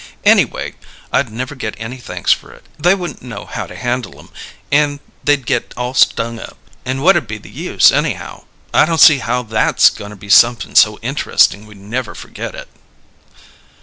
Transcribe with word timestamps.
Anyway, 0.25 0.73
I'd 1.13 1.31
never 1.31 1.53
get 1.53 1.75
any 1.77 1.97
thanks 1.97 2.31
for 2.31 2.51
it; 2.51 2.63
they 2.79 2.95
wouldn't 2.95 3.21
know 3.21 3.45
how 3.45 3.67
to 3.67 3.75
handle 3.75 4.17
'em, 4.17 4.29
and 4.71 4.99
they'd 5.23 5.45
get 5.45 5.75
all 5.77 5.93
stung 5.93 6.39
up: 6.39 6.57
and 6.85 7.03
what'd 7.03 7.27
be 7.27 7.37
the 7.37 7.51
use, 7.51 7.91
anyhow? 7.91 8.45
I 8.73 8.85
don't 8.87 8.97
see 8.97 9.19
how 9.19 9.43
that's 9.43 9.91
goin' 9.91 10.09
to 10.09 10.15
be 10.15 10.27
somep'n 10.27 10.75
so 10.75 10.97
interesting 11.03 11.67
we'd 11.67 11.77
never 11.77 12.15
forget 12.15 12.55
it." 12.55 12.67